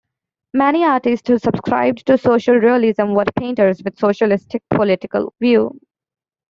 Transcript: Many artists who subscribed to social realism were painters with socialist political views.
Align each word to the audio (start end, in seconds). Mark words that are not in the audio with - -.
Many 0.55 0.83
artists 0.83 1.29
who 1.29 1.37
subscribed 1.37 2.07
to 2.07 2.17
social 2.17 2.55
realism 2.55 3.09
were 3.13 3.25
painters 3.37 3.83
with 3.83 3.99
socialist 3.99 4.55
political 4.71 5.31
views. 5.39 5.79